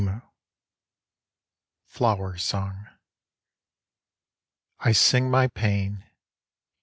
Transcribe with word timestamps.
I 0.01 0.21
Flower 1.85 2.35
Song 2.35 2.87
SING 4.91 5.29
my 5.29 5.45
pain. 5.47 6.05